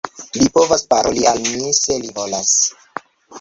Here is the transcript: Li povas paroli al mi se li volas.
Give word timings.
Li 0.37 0.45
povas 0.53 0.83
paroli 0.93 1.27
al 1.33 1.37
mi 1.49 1.75
se 1.81 1.99
li 2.07 2.11
volas. 2.17 2.57